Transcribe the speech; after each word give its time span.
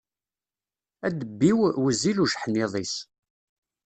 Adebbiw 1.07 1.59
wezzil 1.83 2.17
ujeḥniḍ-is. 2.23 2.95